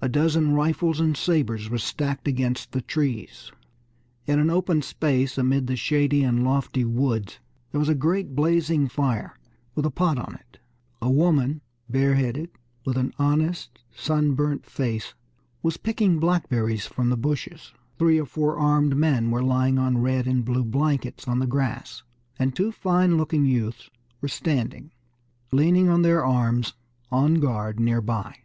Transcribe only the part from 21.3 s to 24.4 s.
the grass; and two fine looking youths were